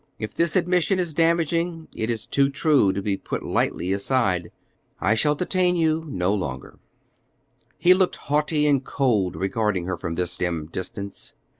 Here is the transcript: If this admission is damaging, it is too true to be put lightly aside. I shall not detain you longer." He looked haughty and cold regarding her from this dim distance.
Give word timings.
If 0.17 0.33
this 0.33 0.55
admission 0.55 0.97
is 0.97 1.13
damaging, 1.13 1.87
it 1.93 2.09
is 2.09 2.25
too 2.25 2.49
true 2.49 2.91
to 2.91 3.03
be 3.03 3.17
put 3.17 3.43
lightly 3.43 3.93
aside. 3.93 4.51
I 4.99 5.13
shall 5.13 5.33
not 5.33 5.37
detain 5.37 5.75
you 5.75 5.99
longer." 6.01 6.79
He 7.77 7.93
looked 7.93 8.15
haughty 8.15 8.65
and 8.65 8.83
cold 8.83 9.35
regarding 9.35 9.85
her 9.85 9.97
from 9.97 10.15
this 10.15 10.39
dim 10.39 10.65
distance. 10.71 11.33